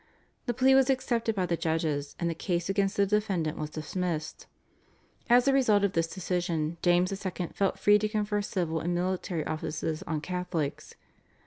The 0.47 0.55
plea 0.55 0.73
was 0.73 0.89
accepted 0.89 1.35
by 1.35 1.45
the 1.45 1.55
judges 1.55 2.15
and 2.19 2.27
the 2.27 2.33
case 2.33 2.69
against 2.69 2.97
the 2.97 3.05
defendant 3.05 3.59
was 3.59 3.69
dismissed. 3.69 4.47
As 5.29 5.47
a 5.47 5.53
result 5.53 5.83
of 5.83 5.93
this 5.93 6.07
decision 6.11 6.77
James 6.81 7.13
II. 7.23 7.49
felt 7.53 7.77
free 7.77 7.99
to 7.99 8.09
confer 8.09 8.41
civil 8.41 8.79
and 8.79 8.95
military 8.95 9.45
offices 9.45 10.01
on 10.07 10.19
Catholics. 10.19 10.95